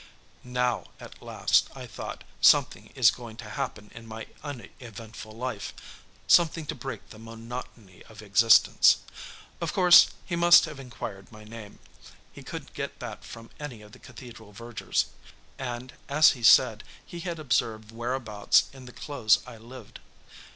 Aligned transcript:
Now 0.43 0.85
at 0.99 1.21
last, 1.21 1.69
I 1.75 1.85
thought, 1.85 2.23
something 2.41 2.87
is 2.95 3.11
going 3.11 3.37
to 3.37 3.51
happen 3.51 3.91
in 3.93 4.07
my 4.07 4.25
uneventful 4.43 5.31
life 5.31 5.75
something 6.25 6.65
to 6.65 6.73
break 6.73 7.11
the 7.11 7.19
monotony 7.19 8.01
of 8.09 8.23
existence. 8.23 8.97
Of 9.61 9.73
course, 9.73 10.07
he 10.25 10.35
must 10.35 10.65
have 10.65 10.79
inquired 10.79 11.31
my 11.31 11.43
name 11.43 11.77
he 12.31 12.41
could 12.41 12.73
get 12.73 12.97
that 12.99 13.23
from 13.23 13.51
any 13.59 13.83
of 13.83 13.91
the 13.91 13.99
cathedral 13.99 14.53
vergers 14.53 15.05
and, 15.59 15.93
as 16.09 16.31
he 16.31 16.41
said, 16.41 16.83
he 17.05 17.19
had 17.19 17.37
observed 17.37 17.91
whereabouts 17.91 18.63
in 18.73 18.85
the 18.85 18.93
close 18.93 19.37
I 19.45 19.57
lived. 19.57 19.99